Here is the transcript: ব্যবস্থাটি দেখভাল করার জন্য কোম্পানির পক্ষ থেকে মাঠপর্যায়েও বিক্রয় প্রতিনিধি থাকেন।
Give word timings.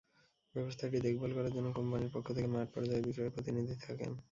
ব্যবস্থাটি 0.55 0.97
দেখভাল 1.05 1.31
করার 1.33 1.53
জন্য 1.53 1.67
কোম্পানির 1.77 2.13
পক্ষ 2.15 2.27
থেকে 2.35 2.47
মাঠপর্যায়েও 2.53 3.05
বিক্রয় 3.05 3.33
প্রতিনিধি 3.35 3.75
থাকেন। 3.85 4.11